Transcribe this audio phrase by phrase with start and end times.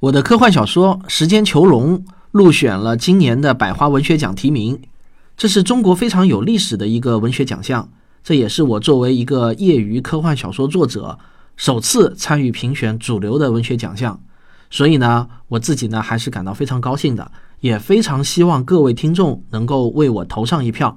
[0.00, 1.98] 我的科幻小说《时间囚笼》
[2.30, 4.80] 入选了今年的百花文学奖提名，
[5.36, 7.86] 这是中国非常有历史的一个文学奖项，
[8.24, 11.18] 这也是我作为一个业余科幻小说作者
[11.54, 14.18] 首次参与评选主流的文学奖项，
[14.70, 17.30] 所以呢，我自己呢还是感到非常高兴的，
[17.60, 20.96] 也非常希望各位听众能够为我投上一票。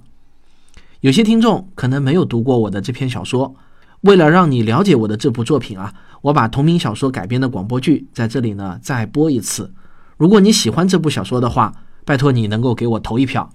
[1.02, 3.54] 有些听众可能没有读过我的这篇小说，
[4.00, 5.94] 为了让你了解我的这部作品啊。
[6.24, 9.74] 我把同名小说改编的广播剧在这里呢再播一次。
[10.18, 11.74] 如果你喜欢这部小说的话，
[12.06, 13.50] 拜托你能够给我投一票。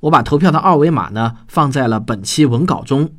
[0.00, 3.10] 我把投票的二维码呢放在了本期文稿中，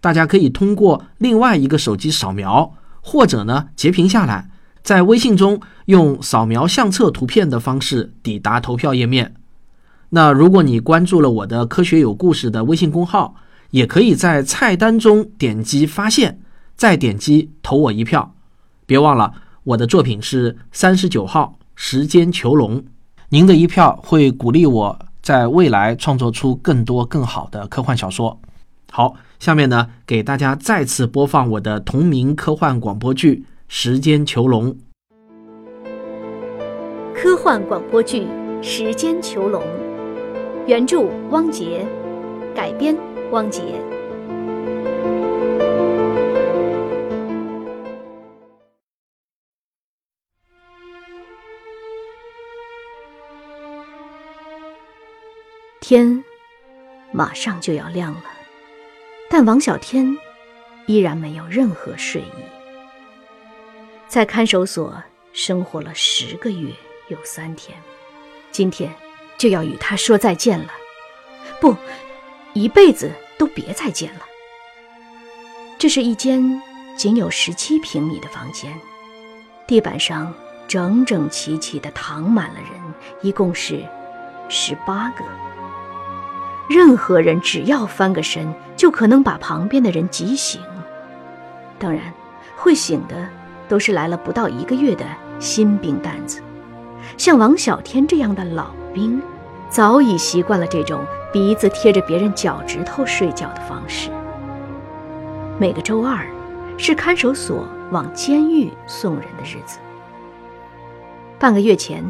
[0.00, 4.50] 大家可以通过另外一个手机扫描，或者呢截屏下来，
[4.82, 9.34] 在微信中用扫描相册图片的方式抵达投票页面。
[10.10, 13.36] 那如果你关注了我的科学有故事的微信公号，
[13.70, 16.40] 也可以在菜单中点击发现，
[16.76, 18.33] 再点击投我一票。
[18.86, 19.32] 别忘了，
[19.64, 22.80] 我的作品是三十九号《时间囚笼》，
[23.30, 28.38] 您的一票会鼓励我在未来创作出更多更好的科幻小说。
[28.90, 34.72] 好，下面呢，给大家再次播放我的同名科幻广播剧《时间囚笼》。
[37.14, 38.22] 科幻广播剧
[38.62, 39.62] 《时间囚笼》，
[40.66, 41.86] 原著汪杰，
[42.54, 42.94] 改编
[43.32, 43.62] 汪杰。
[55.86, 56.24] 天
[57.12, 58.24] 马上就要亮了，
[59.28, 60.16] 但王小天
[60.86, 62.44] 依然没有任何睡意。
[64.08, 65.02] 在看守所
[65.34, 66.72] 生活了十个月
[67.08, 67.78] 有三天，
[68.50, 68.90] 今天
[69.36, 70.72] 就要与他说再见了。
[71.60, 71.76] 不，
[72.54, 74.20] 一辈子都别再见了。
[75.76, 76.62] 这是一间
[76.96, 78.72] 仅有十七平米的房间，
[79.66, 80.32] 地板上
[80.66, 83.86] 整整齐齐地躺满了人，一共是
[84.48, 85.22] 十八个。
[86.68, 90.60] 任何人只要翻个身，就可能把旁边的人挤醒。
[91.78, 92.00] 当然，
[92.56, 93.28] 会醒的
[93.68, 95.04] 都是来了不到一个月的
[95.38, 96.40] 新兵蛋子。
[97.18, 99.20] 像王小天这样的老兵，
[99.68, 104.08] 早已习惯了这种鼻子贴着别人脚趾头睡觉的方式。
[105.58, 106.26] 每个周二，
[106.78, 109.78] 是看守所往监狱送人的日子。
[111.38, 112.02] 半个月前，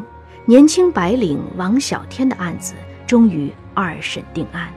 [0.45, 2.73] 年轻白领王小天的案子
[3.05, 3.51] 终于。
[3.75, 4.73] 二审定案，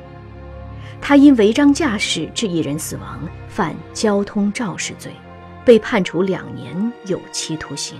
[1.00, 5.12] 他因违章驾驶致一人死亡，犯交通肇事罪，
[5.64, 7.96] 被判处两年有期徒刑。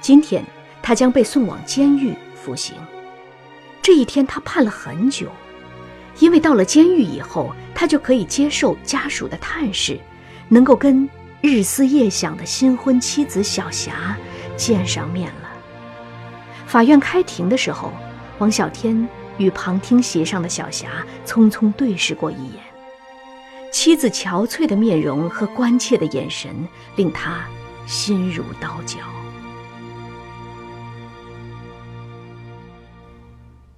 [0.00, 0.42] 今天
[0.82, 2.74] 他将被送往监狱服刑。
[3.82, 5.28] 这一天他盼了很久，
[6.18, 10.00] 因为到了监狱以后，他就可以接受家属的探视，
[10.48, 11.06] 能够跟
[11.42, 14.16] 日思夜想的新婚妻子小霞
[14.56, 15.50] 见上面了。
[16.66, 17.92] 法院开庭的时候，
[18.38, 19.06] 王小天。
[19.38, 22.62] 与旁听席上的小霞匆匆对视过一眼，
[23.72, 26.66] 妻子憔悴的面容和关切的眼神
[26.96, 27.44] 令他
[27.86, 28.98] 心如刀绞。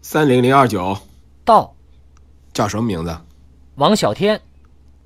[0.03, 0.97] 三零零二九，
[1.45, 1.75] 到。
[2.53, 3.17] 叫什么名字？
[3.77, 4.41] 王小天。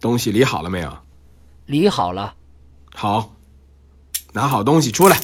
[0.01, 0.99] 东西理好了没有？
[1.67, 2.35] 理好了。
[2.95, 3.31] 好，
[4.33, 5.19] 拿好东西出来。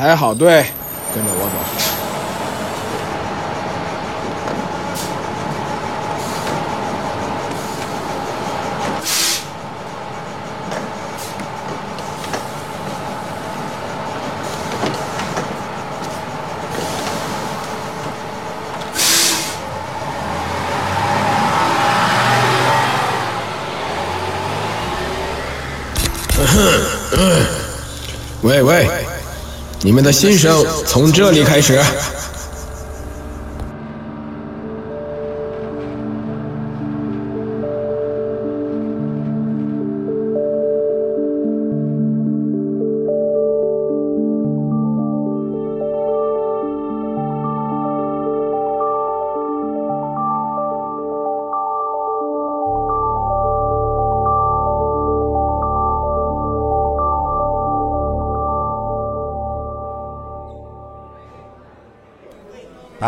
[0.00, 0.64] 排好队，
[1.14, 1.99] 跟着我走。
[29.90, 31.82] 你们的新生从这里开始。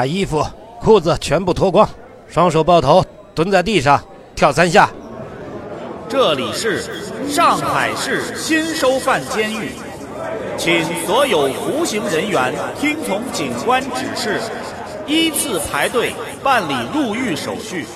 [0.02, 0.44] 把衣服、
[0.80, 1.88] 裤子全部脱光，
[2.26, 3.04] 双手抱头，
[3.36, 4.02] 蹲在地上
[4.34, 4.90] 跳三下。
[6.08, 6.82] 这里是
[7.28, 9.70] 上海市新收犯监狱，
[10.58, 14.40] 请所有服刑人员听从警官指示，
[15.06, 16.12] 依次排队
[16.42, 17.86] 办理入狱手续。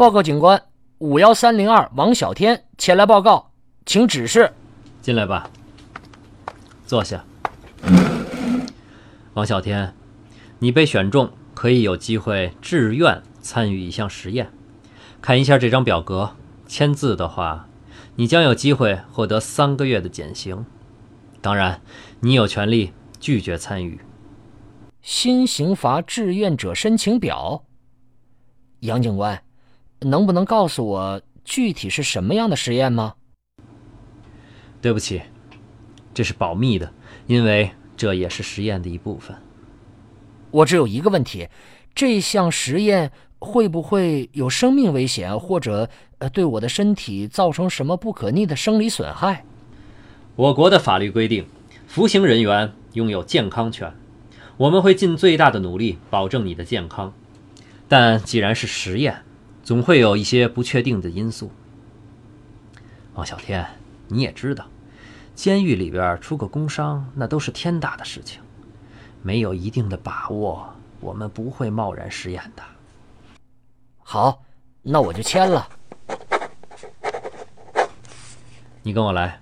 [0.00, 0.62] 报告警官，
[0.96, 3.50] 五幺三零二王小天前来报告，
[3.84, 4.50] 请指示。
[5.02, 5.50] 进来吧，
[6.86, 7.22] 坐下。
[9.34, 9.94] 王小天，
[10.58, 14.50] 你被选中，可以有机会志愿参与一项实验。
[15.20, 16.34] 看一下这张表格，
[16.66, 17.68] 签字的话，
[18.16, 20.64] 你将有机会获得三个月的减刑。
[21.42, 21.82] 当然，
[22.20, 24.00] 你有权利拒绝参与。
[25.02, 27.64] 新刑罚志愿者申请表。
[28.78, 29.42] 杨警官，
[30.00, 33.14] 能不能告诉我具体是什么样的实验吗？
[34.80, 35.20] 对不起，
[36.14, 36.92] 这是保密的，
[37.26, 39.36] 因为这也是实验的一部分。
[40.50, 41.48] 我只有一个问题：
[41.94, 45.88] 这项实验会不会有生命危险，或者
[46.18, 49.44] 呃对我的身体造成什么不可逆的生理损害？
[50.36, 51.44] 我国的法律规定，
[51.86, 53.92] 服刑人员拥有健康权，
[54.56, 57.12] 我们会尽最大的努力保证你的健康。
[57.86, 59.22] 但既然是实验，
[59.70, 61.52] 总会有一些不确定的因素。
[63.14, 63.64] 王小天，
[64.08, 64.66] 你也知道，
[65.36, 68.42] 监狱里边出个工伤那都是天大的事情，
[69.22, 70.68] 没有一定的把握，
[70.98, 72.64] 我们不会贸然实验的。
[73.98, 74.42] 好，
[74.82, 75.68] 那我就签了。
[78.82, 79.40] 你跟我来。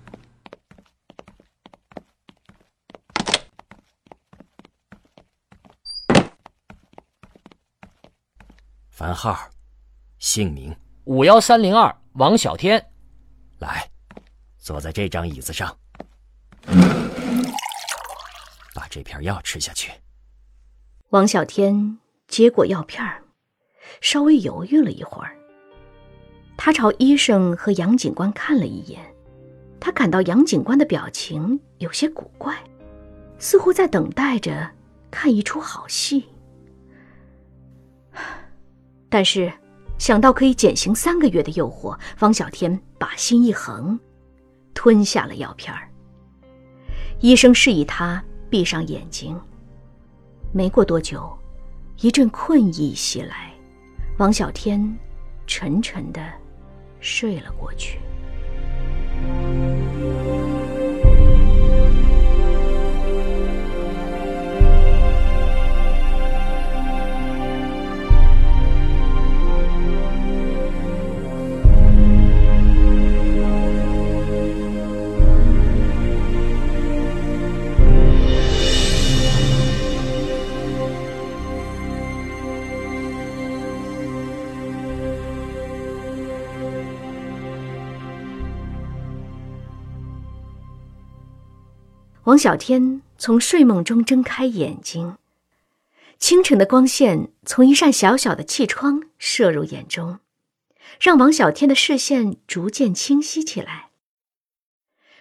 [8.91, 9.39] 番号，
[10.19, 10.75] 姓名
[11.05, 12.85] 五幺三零二王小天，
[13.59, 13.89] 来，
[14.59, 15.77] 坐在这张椅子上，
[18.75, 19.93] 把这片药吃下去。
[21.11, 23.23] 王小天接过药片儿，
[24.01, 25.37] 稍微犹豫了一会儿。
[26.57, 29.01] 他朝医生和杨警官看了一眼，
[29.79, 32.59] 他感到杨警官的表情有些古怪，
[33.39, 34.69] 似乎在等待着
[35.13, 36.29] 看一出好戏。
[39.09, 39.51] 但是，
[39.99, 43.99] 想到可以减刑三个月的诱惑，方小天把心一横，
[44.73, 45.89] 吞下了药片儿。
[47.21, 49.39] 医生示意他闭上眼睛。
[50.53, 51.37] 没过多久，
[52.01, 53.53] 一阵困意袭来，
[54.19, 54.97] 王小天
[55.47, 56.23] 沉沉的
[57.01, 57.99] 睡了过去。
[92.39, 95.19] 王小天从睡梦中睁开眼睛，
[96.21, 100.21] 清晨的光线从一扇小小的气窗射入眼中，
[101.01, 103.91] 让王小天的视线逐渐清晰起来。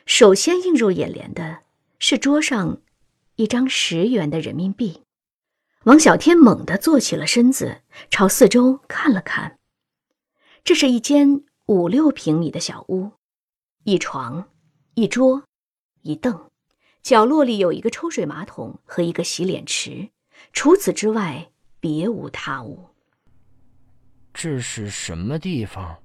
[0.06, 1.64] 首先映入眼帘的
[1.98, 2.82] 是桌上
[3.38, 5.02] 一张十元的人民币。
[5.86, 7.82] 王小天猛地坐起了身子，
[8.12, 9.58] 朝四周看了看。
[10.64, 13.14] 这是一间五六平米的小屋，
[13.86, 14.48] 一床，
[14.94, 15.46] 一桌，
[16.04, 16.48] 一凳。
[17.08, 20.10] 角落里有一个抽水马桶和一个洗脸池，
[20.52, 22.90] 除此之外别无他物。
[24.34, 26.00] 这是什么地方？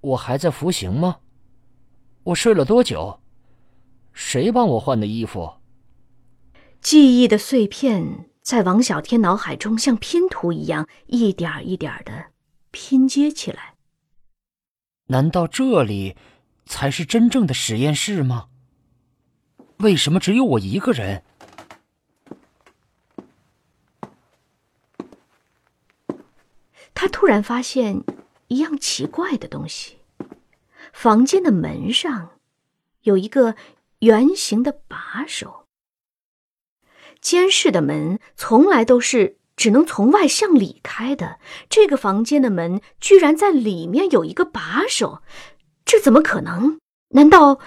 [0.00, 1.18] 我还在服刑吗？
[2.22, 3.20] 我睡了多久？
[4.14, 5.58] 谁帮我换的衣服？
[6.80, 12.28] 记忆的碎片在王小天脑海中像拼图一样，一点一点的
[12.70, 13.74] 拼接起来。
[15.08, 16.16] 难道这里
[16.64, 18.48] 才是真正的实验室吗？
[19.82, 21.22] 为什么只有我一个人？
[26.94, 28.04] 他突然发现
[28.46, 29.98] 一样奇怪的东西：
[30.92, 32.30] 房间的门上
[33.02, 33.56] 有一个
[33.98, 35.66] 圆形的把手。
[37.20, 45.22] 监室的门从来都是只能从外向里开的，这个房间的门居然在里面有一个把手，
[45.84, 46.78] 这怎么可能？
[47.08, 47.58] 难道？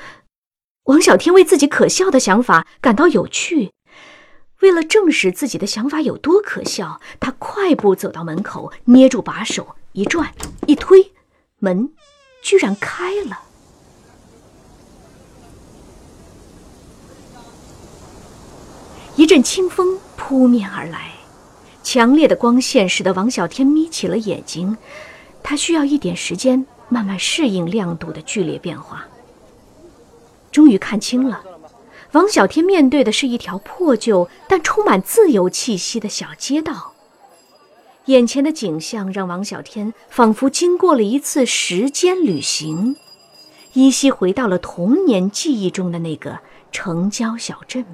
[0.85, 3.71] 王小天为自己可笑的想法感到有趣，
[4.61, 10.31] 为了证实自己的想法有多可笑，他快步走到门口，捏住把手，一转
[10.67, 11.11] 一推，
[11.57, 11.89] 门
[12.43, 13.39] 居然开了。
[19.15, 21.13] 一阵清风扑面而来，
[21.81, 24.77] 强烈的光线使得王小天眯起了眼睛，
[25.41, 29.03] 他需要一点时间慢慢适应亮度的剧烈变化。
[30.55, 31.43] 终于看清了，
[32.13, 36.93] 王小天面对的是一条破旧但充满自由气息的小街道。
[38.05, 42.95] 眼前的景象让王小天仿佛经过了一次时间旅行，
[43.73, 46.39] 依稀回到了童年记忆中的那个
[46.71, 47.85] 城郊小镇。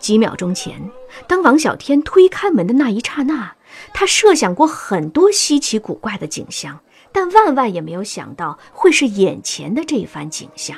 [0.00, 0.90] 几秒钟前，
[1.28, 3.54] 当王小天推开门的那一刹那，
[3.94, 6.80] 他设想过很多稀奇古怪的景象，
[7.12, 10.76] 但万万也没有想到会是眼前的这番景象。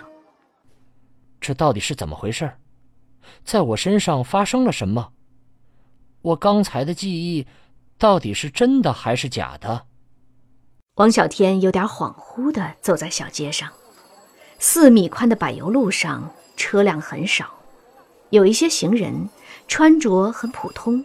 [1.44, 2.50] 这到底是怎么回事？
[3.44, 5.12] 在我身上发生了什么？
[6.22, 7.46] 我刚才的记忆
[7.98, 9.84] 到底是真的还是假的？
[10.94, 13.70] 王小天有点恍惚地走在小街上，
[14.58, 17.52] 四米宽的柏油路上车辆很少。
[18.30, 19.28] 有一些行人
[19.68, 21.04] 穿着很普通，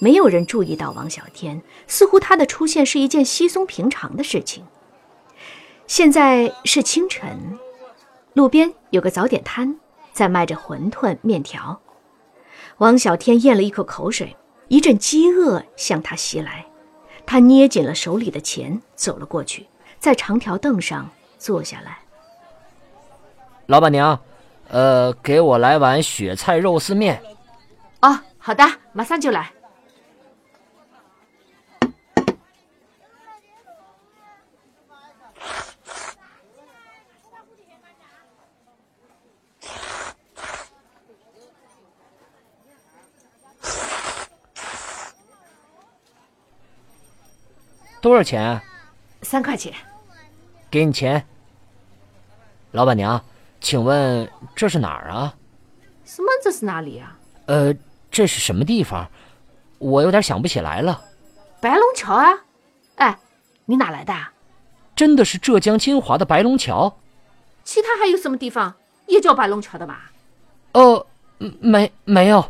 [0.00, 4.64] 没有人注意到王小天，似乎他的出现是一件稀松平常的事情。
[5.86, 7.56] 现在是清晨，
[8.40, 9.76] 路边有个早点摊
[10.14, 11.78] 在卖着馄饨、面条。
[12.78, 14.34] 王小天咽了一口口水，
[14.68, 16.64] 一阵饥饿向他袭来，
[17.26, 19.66] 他捏紧了手里的钱，走了过去，
[19.98, 21.06] 在长条凳上
[21.36, 21.98] 坐下来。
[23.66, 24.18] 老板娘。
[24.70, 27.20] 呃，给我来碗雪菜肉丝面。
[28.00, 29.52] 哦，好的，马上就来。
[48.00, 48.60] 多少钱？
[49.22, 49.72] 三块钱。
[50.70, 51.26] 给你钱。
[52.72, 53.22] 老板娘。
[53.62, 54.26] 请问
[54.56, 55.34] 这是哪儿啊？
[56.06, 56.28] 什么？
[56.42, 57.18] 这是哪里啊？
[57.44, 57.74] 呃，
[58.10, 59.06] 这是什么地方？
[59.76, 61.04] 我有点想不起来了。
[61.60, 62.40] 白龙桥啊！
[62.96, 63.18] 哎，
[63.66, 64.14] 你哪来的？
[64.96, 66.96] 真的是浙江金华的白龙桥？
[67.62, 68.74] 其他还有什么地方
[69.06, 70.10] 也叫白龙桥的吧？
[70.72, 71.06] 哦，
[71.60, 72.42] 没没有。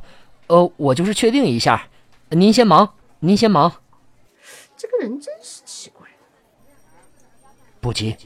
[0.46, 1.88] 呃，我就是确定一下。
[2.28, 3.72] 您先忙，您先忙。
[4.80, 6.08] 这个人真是奇怪。
[7.82, 8.16] 不急，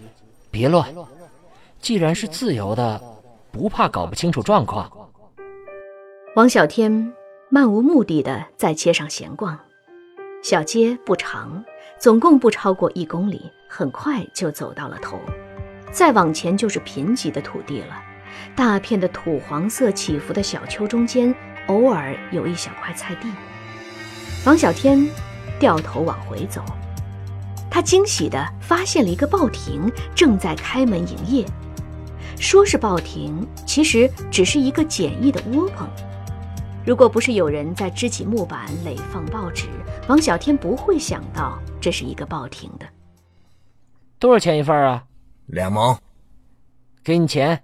[0.53, 0.95] 别乱。
[1.81, 3.03] 既然是自由的，
[3.51, 4.89] 不怕搞不清楚状况。
[6.37, 7.13] 王小天
[7.51, 9.59] 漫无目的的在街上闲逛，
[10.45, 11.65] 小街不长，
[11.99, 15.19] 总共不超过一公里，很快就走到了头。
[15.91, 18.01] 再往前就是贫瘠的土地了，
[18.55, 21.35] 大片的土黄色起伏的小丘中间，
[21.67, 23.29] 偶尔有一小块菜地。
[24.47, 25.05] 王小天
[25.59, 26.63] 掉头往回走，
[27.71, 31.47] 他惊喜地发现了一个报亭正在开门营业。
[32.39, 35.89] 说是报亭，其实只是一个简易的窝棚。
[36.85, 39.69] 如果不是有人在支起木板垒放报纸，
[40.09, 42.87] 王小天不会想到这是一个报亭的。
[44.19, 45.05] 多少钱一份啊？
[45.47, 45.99] 两毛。
[47.03, 47.63] 给你钱。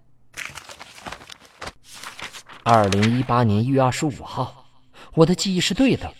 [2.62, 4.64] 二零一八年一月二十五号，
[5.14, 6.10] 我的记忆是对的。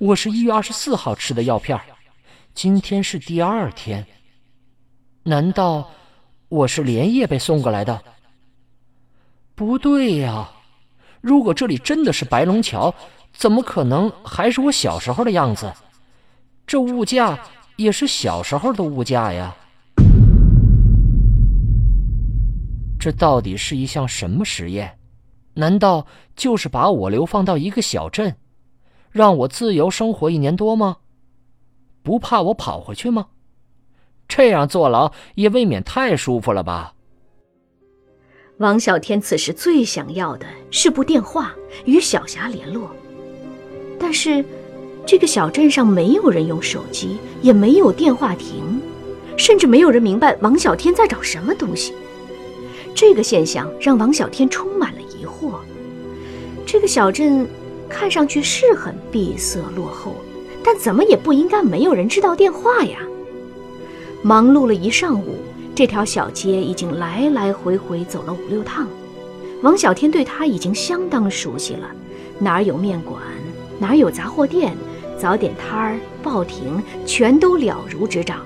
[0.00, 1.76] 我是一月二十四号吃的药片，
[2.54, 4.06] 今天是第二天。
[5.24, 5.90] 难道？
[6.48, 8.00] 我是连夜被送过来的。
[9.56, 10.48] 不对呀，
[11.20, 12.94] 如果这里真的是白龙桥，
[13.32, 15.72] 怎么可能还是我小时候的样子？
[16.64, 17.36] 这物价
[17.74, 19.52] 也是小时候的物价呀。
[23.00, 24.96] 这到底是一项什么实验？
[25.54, 28.34] 难道就是把我流放到一个小镇，
[29.18, 30.98] 让我自由生活一年多吗？
[32.04, 33.26] 不怕我跑回去吗？
[34.28, 36.94] 这样坐牢也未免太舒服了吧？
[38.58, 41.52] 王小天此时最想要的是部电话
[41.84, 42.92] 与小霞联络，
[43.98, 44.44] 但是
[45.04, 48.80] 这个小镇上没有人用手机，也没有电话亭，
[49.36, 51.92] 甚至没有人明白王小天在找什么东西。
[52.94, 55.54] 这个现象让王小天充满了疑惑。
[56.64, 57.44] 这个小镇
[57.88, 60.14] 看上去是很闭塞落后，
[60.62, 62.98] 但怎么也不应该没有人知道电话呀？
[64.22, 65.36] 忙碌了一上午，
[65.74, 68.86] 这条小街已经来来回回走了五六趟。
[69.62, 71.90] 王小天对他已经相当熟悉了，
[72.38, 73.20] 哪儿有面馆，
[73.78, 74.76] 哪儿有杂货店、
[75.18, 78.38] 早点摊儿、报亭，全都了如指掌。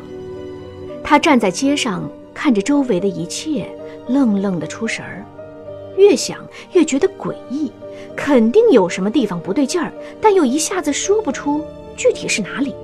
[1.02, 3.68] 他站在街上，看着周围的一切，
[4.08, 5.24] 愣愣的出神儿。
[5.96, 6.38] 越想
[6.72, 7.70] 越觉得诡异，
[8.16, 11.64] 肯定有什么地方不对劲儿，但又一下子说不出
[11.96, 12.74] 具体是哪里。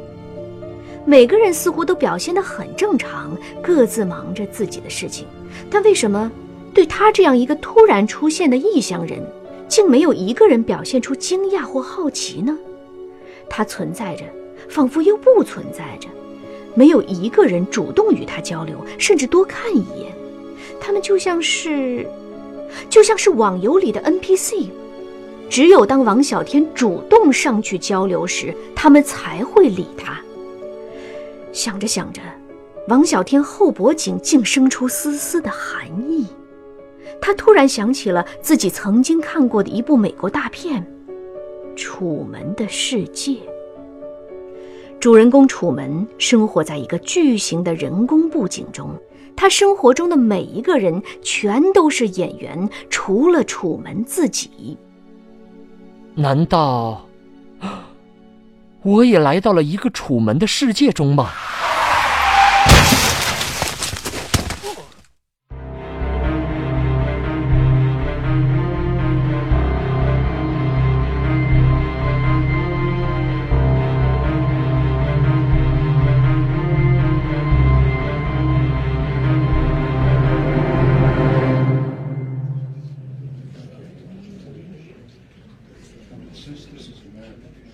[1.04, 5.26] 每个人似乎都表现得很正常，各自忙着自己的事情，
[5.70, 6.30] 但为什么
[6.74, 9.18] 对他这样一个突然出现的异乡人，
[9.68, 12.56] 竟没有一个人表现出惊讶或好奇呢？
[13.48, 14.24] 他存在着，
[14.68, 16.08] 仿佛又不存在着，
[16.74, 20.12] 没有一个人主动与他交流，甚至多看一眼。
[20.78, 22.06] 他们就像是，
[22.88, 24.68] 就像是网游里的 NPC，
[25.48, 30.20] 只有当王小天主动上去交流时，他们才会理他。
[31.52, 32.20] 想着想着，
[32.88, 36.26] 王小天后脖颈竟生出丝丝的寒意。
[37.20, 40.86] 他突然想起了自己曾经看过的一部美国大片
[41.76, 43.32] 《楚门的世界》。
[45.00, 48.90] 主人公楚门生活在一个巨型的人工布景中，
[49.40, 54.76] 他生活中的每一个人全都是演员，除了楚门自己。
[56.16, 57.06] 难道
[58.82, 61.30] 我也来到了一个楚门的世界中吗？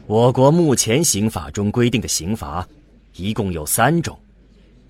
[0.07, 2.67] 我国目前刑法中规定的刑罚，
[3.17, 4.19] 一共有三种：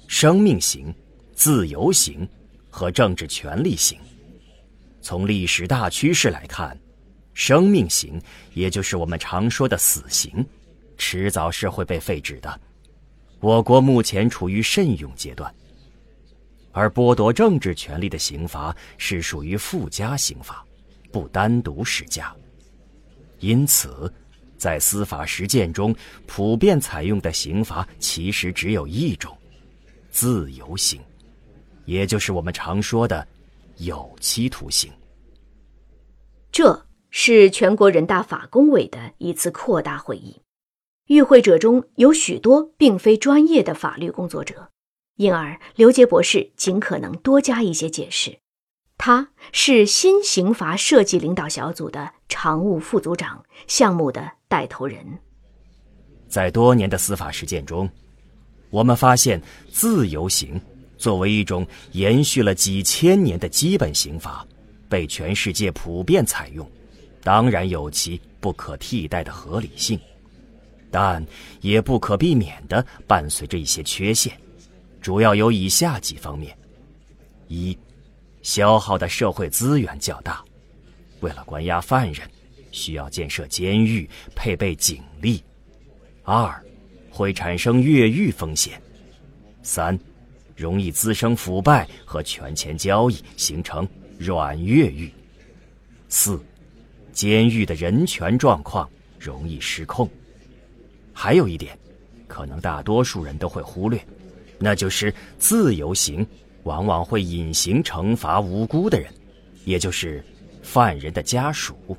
[0.08, 0.92] 生命刑、
[1.34, 2.28] 自由刑
[2.68, 3.98] 和政治权利刑。
[5.00, 6.76] 从历史大趋势来看，
[7.32, 8.20] 生命刑，
[8.54, 10.44] 也就是我们常说的死刑，
[10.96, 12.60] 迟早是会被废止的。
[13.38, 15.54] 我国目前处于慎用阶段。
[16.72, 20.66] 而剥夺政治权利的刑罚是属于附加刑罚，
[21.12, 22.34] 不单独施加。
[23.44, 24.12] 因此。
[24.56, 25.94] 在司法实践中，
[26.26, 29.36] 普遍采用的刑罚其实只有一种：
[30.10, 30.98] 自由刑，
[31.84, 33.26] 也就是我们常说的
[33.76, 34.90] 有期徒刑。
[36.50, 40.40] 这是全国人大法工委的一次扩大会议，
[41.08, 44.70] 与会者中有许多并非专业的法律工作者，
[45.16, 48.38] 因而刘杰博士尽可能多加一些解释。
[48.96, 55.04] 他是新刑罚设计领导小组的常务副组长，项目的带头人。
[56.28, 57.88] 在多年的司法实践中，
[58.70, 60.60] 我们发现自由刑
[60.96, 64.46] 作为一种延续了几千年的基本刑罚，
[64.88, 66.68] 被全世界普遍采用，
[67.22, 70.00] 当然有其不可替代的合理性，
[70.90, 71.24] 但
[71.60, 74.32] 也不可避免的伴随着一些缺陷，
[75.00, 76.56] 主要有以下几方面：
[77.48, 77.76] 一。
[78.44, 80.44] 消耗的社会资源较大，
[81.20, 82.30] 为了关押犯人，
[82.70, 85.42] 需要建设监狱，配备警力。
[86.24, 86.62] 二，
[87.10, 88.80] 会产生越狱风险。
[89.62, 89.98] 三，
[90.54, 95.10] 容易滋生腐败和权钱交易，形成软越狱。
[96.10, 96.38] 四，
[97.14, 100.08] 监狱的人权状况容易失控。
[101.14, 101.78] 还有一点，
[102.28, 103.98] 可能大多数人都会忽略，
[104.58, 106.26] 那就是自由行。
[106.64, 109.12] 往往会隐形惩罚无辜的人，
[109.64, 110.24] 也就是
[110.62, 111.96] 犯人的家属，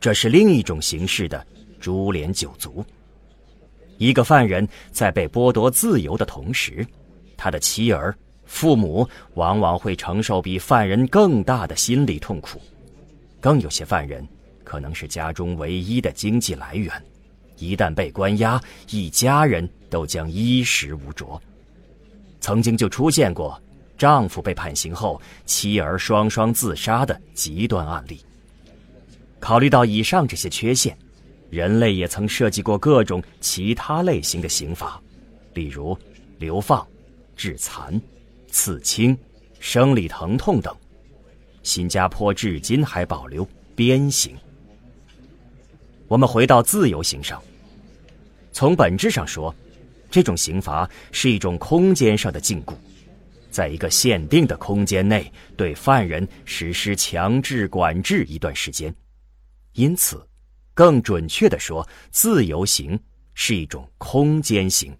[0.00, 1.44] 这是另一种形式的
[1.80, 2.84] 株连九族。
[3.96, 6.86] 一个犯人在被剥夺自由的同时，
[7.36, 12.60] 他的妻儿、父母往往会承受比犯人更大的心理痛苦，
[13.40, 14.26] 更有些犯人
[14.62, 16.92] 可能是家中唯一的经济来源，
[17.56, 21.40] 一旦被关押，一家人都将衣食无着。
[22.40, 23.60] 曾经就出现过。
[23.98, 28.20] 丈夫被判刑后，妻儿双双自杀的极端案例。
[29.40, 30.96] 考虑到以上这些缺陷，
[31.50, 35.00] 人类也曾设计过各种其他类型的刑罚，
[35.54, 35.98] 例如
[36.38, 36.86] 流放、
[37.36, 38.00] 致残、
[38.48, 39.18] 刺青、
[39.58, 40.74] 生理疼痛等。
[41.62, 44.34] 新加坡至今还保留鞭刑。
[46.06, 47.42] 我们回到自由刑上，
[48.52, 49.54] 从本质上说，
[50.10, 52.72] 这种刑罚是一种空间上的禁锢。
[53.50, 58.94] 在一个限定的空间内对犯人实施强制管制一段时间，
[59.74, 60.26] 因此，
[60.74, 62.98] 更准确的说，自由刑
[63.34, 64.96] 是一种空间刑。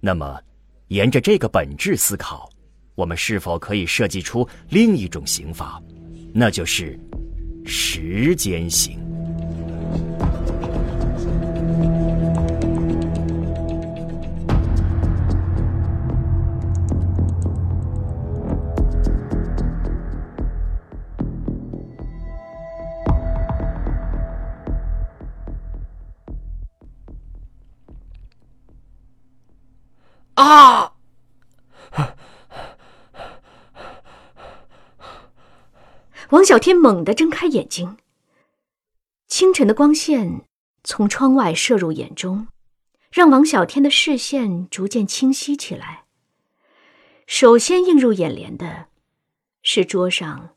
[0.00, 0.40] 那么，
[0.88, 2.48] 沿着这个本质思考，
[2.94, 5.82] 我们是否可以设计出另一种刑法，
[6.32, 6.98] 那就是
[7.64, 9.03] 时间刑？
[36.44, 37.96] 王小天猛地睁开眼睛。
[39.28, 40.42] 清晨的光线
[40.82, 42.48] 从窗外射入眼中，
[43.10, 46.04] 让王小天的视线逐渐清晰起来。
[47.26, 48.88] 首先映入眼帘的，
[49.62, 50.50] 是桌上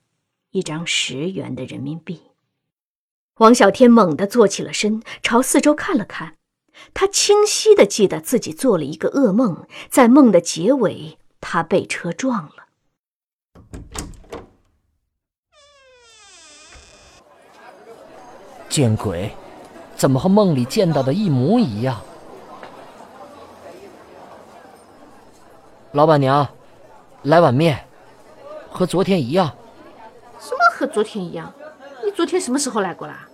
[0.52, 2.22] 一张十元的人民币。
[3.36, 6.36] 王小天猛地坐起了身，朝四周看了看。
[6.94, 12.68] 他清晰的记得自己做了一个噩梦，在梦的结尾，他被车撞了。
[18.70, 19.32] 见鬼！
[19.96, 22.00] 怎么和梦里见到的一模一样？
[25.94, 26.48] 老板娘，
[27.24, 27.84] 来碗面，
[28.70, 29.52] 和昨天一样。
[30.40, 31.52] 什么和昨天一样？
[32.06, 33.28] 你昨天什么时候来过啦？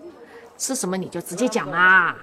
[0.58, 2.16] 吃什么你就直接讲嘛。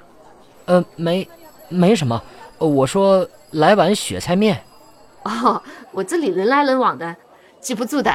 [0.65, 1.29] 呃，没，
[1.69, 2.23] 没什么。
[2.57, 4.63] 我说来碗雪菜面。
[5.25, 7.15] 哦，我这里人来人往的，
[7.61, 8.11] 记不住的。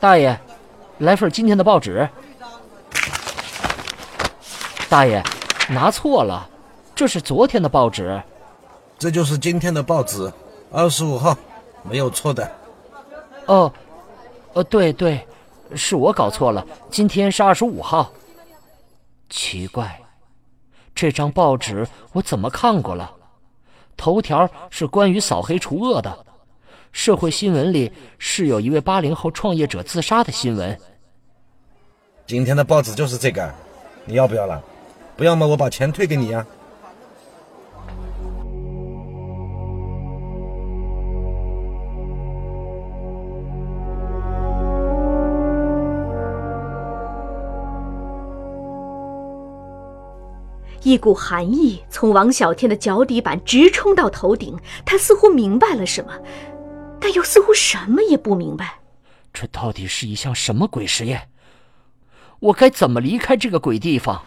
[0.00, 0.34] 大爷，
[0.96, 2.08] 来份今天的报纸。
[4.88, 5.22] 大爷，
[5.68, 6.48] 拿错了，
[6.94, 8.20] 这是昨天的报纸。
[8.98, 10.32] 这就是今天的报纸，
[10.72, 11.36] 二十五号，
[11.82, 12.50] 没有错的。
[13.44, 13.70] 哦，
[14.54, 15.26] 哦，对对，
[15.74, 18.10] 是我搞错了，今天是二十五号。
[19.28, 20.00] 奇怪，
[20.94, 23.10] 这张报纸我怎么看过了？
[23.98, 26.26] 头条是关于扫黑除恶的。
[26.92, 30.76] 社会新闻里是有一位八零后创业者自杀的新闻。
[32.26, 33.52] 今天的报纸就是这个，
[34.04, 34.62] 你要不要了？
[35.16, 36.46] 不要么我把钱退给你呀。
[50.82, 56.12] 一股寒意从王小天的脚底板直冲到头顶，他似乎明白了什么。
[57.00, 58.80] 但又似乎什么也不明白，
[59.32, 61.28] 这到底是一项什么鬼实验？
[62.40, 64.24] 我该怎么离开这个鬼地方？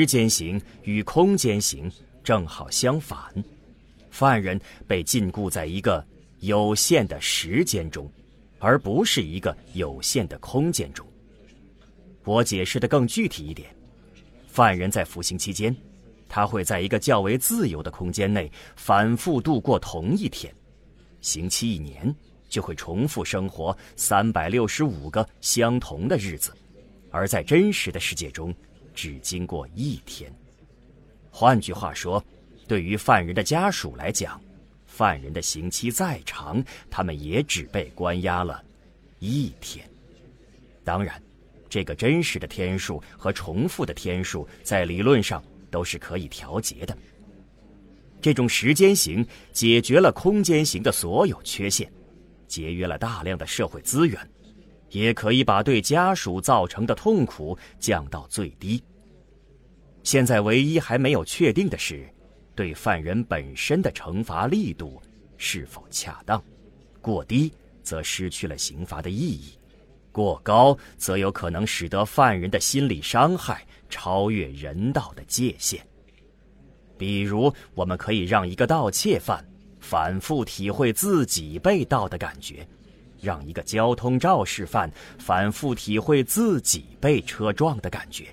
[0.00, 1.92] 时间型与空间型
[2.24, 3.18] 正好相反，
[4.08, 6.02] 犯人被禁锢在一个
[6.38, 8.10] 有限的时间中，
[8.60, 11.06] 而不是一个有限的空间中。
[12.24, 13.68] 我解释的更具体一点：
[14.48, 15.76] 犯人在服刑期间，
[16.30, 20.50] 他会在一个较为自由的空间内反复度过同一天，
[21.20, 22.16] 刑期一年
[22.48, 26.56] 就会重复生活三百六十五个相同的日子，
[27.10, 28.50] 而在真实的世界中。
[29.00, 30.30] 只经过一天。
[31.30, 32.22] 换句话说，
[32.68, 34.38] 对于犯人的家属来讲，
[34.84, 38.62] 犯人的刑期再长，他们也只被关押了
[39.18, 39.88] 一天。
[40.84, 41.18] 当然，
[41.66, 46.94] 这个真实的天数和重复的天数在理论上都是可以调节的。
[48.20, 51.90] 这种时间型解决了空间型的所有缺陷，
[52.46, 54.30] 节约了大量的社会资源，
[54.90, 58.82] 也可以把对家属造成的痛苦降到最低。
[60.02, 62.08] 现在唯一还没有确定的是，
[62.54, 65.00] 对犯人本身的惩罚力度
[65.36, 66.42] 是否恰当。
[67.00, 69.52] 过低则失去了刑罚的意义，
[70.12, 75.80] 过高则有可能使得犯人的心理伤害超越人道的界限。
[76.98, 79.42] 比如，我们可以让一个盗窃犯
[79.80, 82.66] 反复体会自己被盗的感觉，
[83.20, 88.26] 让一个交通肇事犯反复体会自己被车撞的感觉。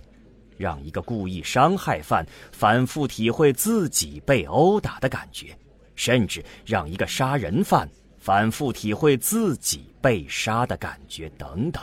[0.57, 5.57] 让一个故意伤害犯反复体会自己被殴打的感觉，
[5.95, 7.89] 甚至让一个杀人犯
[8.19, 11.81] 反复体会自己被杀的感觉，等等。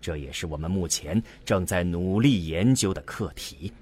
[0.00, 3.72] 这也是我们目前正在努力研究的课题。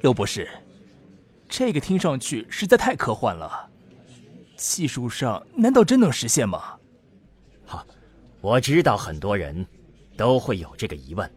[0.00, 0.48] 刘博士，
[1.48, 3.68] 这个听上去实在太科幻了，
[4.56, 6.76] 技术上难道真能实现吗？
[7.64, 7.86] 好，
[8.40, 9.66] 我知道很多人
[10.16, 11.30] 都会有这个疑问。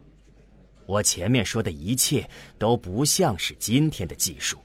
[0.90, 4.58] 我前面说的一切都不像是今天的技术。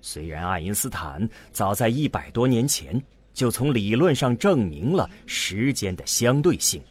[0.00, 3.00] 虽然爱因斯坦早在一百多年前
[3.32, 6.82] 就从理论上证明了时间的相对性，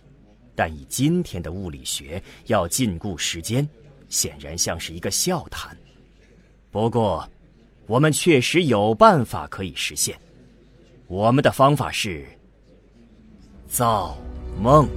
[0.55, 3.67] 但以今天的物理学要禁锢时间，
[4.07, 5.77] 显然像是一个笑谈。
[6.71, 7.29] 不过，
[7.87, 10.17] 我们确实有办法可以实现。
[11.07, 12.25] 我们的方法是
[13.67, 14.17] 造
[14.61, 14.87] 梦。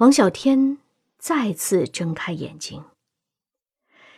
[0.00, 0.78] 王小天
[1.18, 2.84] 再次睁开眼睛。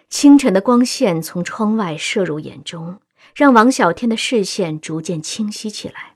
[0.09, 3.01] 清晨的光线从窗外射入眼中，
[3.35, 6.15] 让王小天的视线逐渐清晰起来。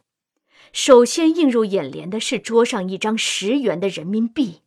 [0.72, 4.60] 首先映入眼帘的是桌上一张十元的人民币。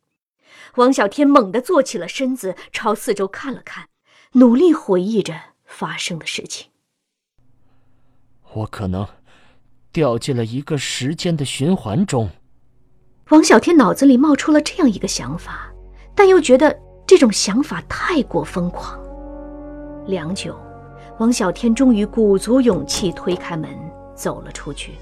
[0.74, 3.88] 王小天猛地坐起了身子，朝四周看了看，
[4.32, 6.68] 努力回忆着发生的事情。
[8.52, 9.08] 我可能
[9.90, 12.28] 掉进了一个时间的循环中。
[13.30, 15.72] 王小天脑子里冒出了这样一个想法，
[16.16, 18.98] 但又觉得这种想法太过疯狂。
[20.06, 20.56] 良久，
[21.18, 23.70] 王小天终于鼓足勇气推开门，
[24.16, 24.94] 走了出去。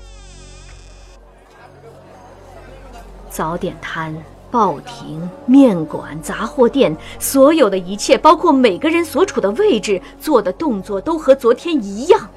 [3.31, 4.15] 早点摊、
[4.51, 12.29] 报亭、面馆、杂货店，所有的一切，包括每个人所处的位置、做的动作，都和昨天一样。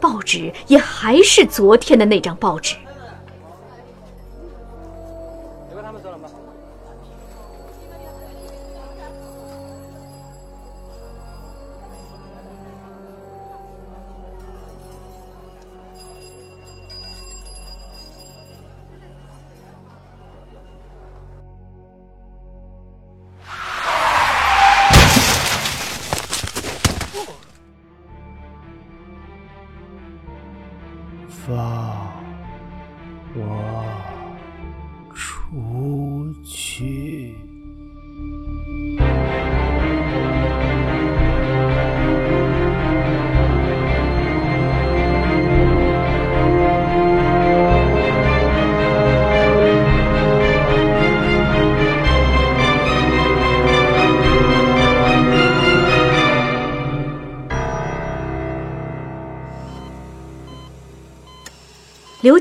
[0.00, 2.74] 报纸也还是昨天的那张报纸。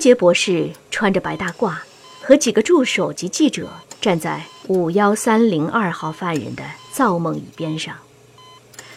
[0.05, 1.77] 杰博士穿着白大褂，
[2.21, 7.97] 和几个助手及记者站在五幺三零二号犯人的造梦椅边上。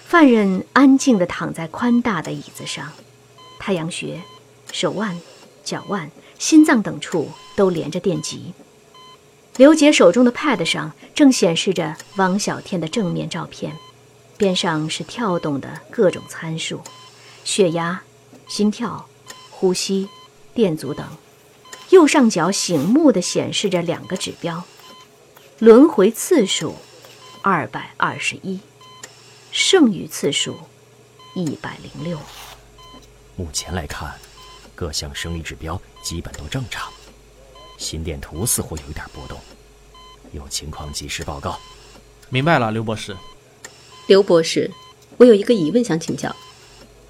[0.04, 2.92] 犯人安静地躺在宽大的椅子上，
[3.58, 4.20] 太阳穴、
[4.70, 5.18] 手腕、
[5.64, 8.52] 脚腕、心脏等处都连着电极。
[9.56, 13.74] 刘杰手中的 pad 上正显示着王小天的正面照片，
[14.36, 16.82] 边上是跳动的各种参数：
[17.44, 18.02] 血压、
[18.46, 19.08] 心跳、
[19.48, 20.10] 呼吸。
[20.58, 21.06] 电阻等，
[21.90, 24.64] 右上角醒目的显示着两个指标：
[25.60, 26.74] 轮回次数
[27.42, 28.58] 二百二十一，
[29.52, 30.56] 剩余次数
[31.36, 32.18] 一百零六。
[33.36, 34.12] 目前来看，
[34.74, 36.92] 各项生理指标基本都正常，
[37.76, 39.38] 心电图似乎有一点波动，
[40.32, 41.56] 有情况及时报告。
[42.30, 43.16] 明白了，刘博士。
[44.08, 44.68] 刘博士，
[45.18, 46.34] 我有一个疑问想请教，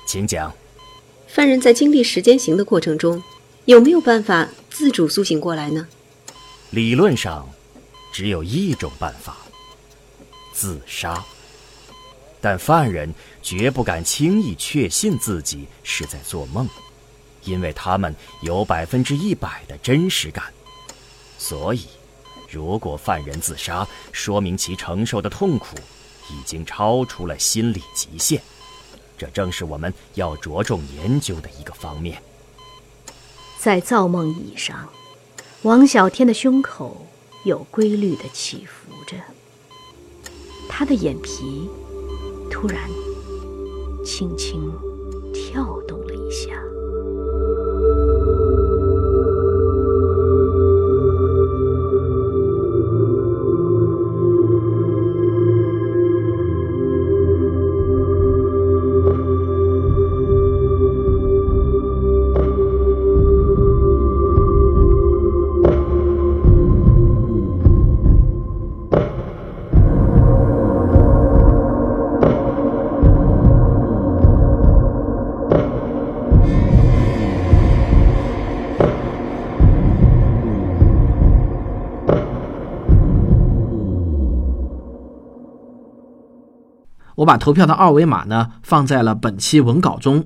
[0.06, 0.52] 请讲。
[1.26, 3.22] 犯人在经历时间刑的过程中。
[3.68, 5.86] 有没有办法自主苏醒过来呢？
[6.70, 7.46] 理论上，
[8.10, 9.36] 只有一种办法：
[10.54, 11.22] 自杀。
[12.40, 16.66] 但犯人绝不敢轻易确信自己是在做梦，
[17.44, 20.46] 因为他们有百分之一百的真实感。
[21.36, 21.84] 所以，
[22.50, 25.76] 如果犯人自杀，说明其承受的痛苦
[26.30, 28.40] 已经超出了心理极限。
[29.18, 32.22] 这正是我们要着重研究的一个方面。
[33.58, 34.88] 在造梦椅上，
[35.62, 37.06] 王小天的胸口
[37.44, 39.16] 有规律的起伏着，
[40.68, 41.68] 他的眼皮
[42.48, 42.88] 突然
[44.04, 44.72] 轻轻
[45.34, 46.67] 跳动了一下。
[87.28, 90.24] 把投票的二维码呢放在了本期文稿中，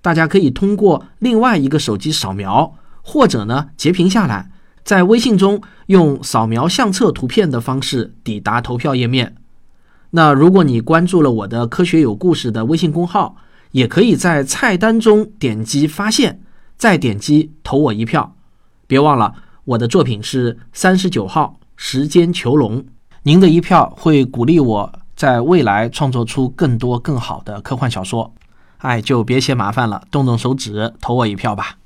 [0.00, 4.50] 大家可以通过另外一个手机扫描，或者呢截屏下来，
[4.82, 9.36] 在微信中用扫描相册图片的方式抵达投票页面。
[10.10, 13.36] 那如果你关注了我的“科学有故事”的微信公号，
[13.70, 16.42] 也可以在菜单中点击发现，
[16.76, 18.34] 再点击投我一票。
[18.88, 19.32] 别忘了，
[19.66, 22.82] 我的作品是三十九号《时间囚笼》，
[23.22, 24.92] 您的一票会鼓励我。
[25.22, 28.34] 在未来创作出更多更好的科幻小说，
[28.78, 31.76] 哎，就别嫌麻烦了，动动手指投我一票吧。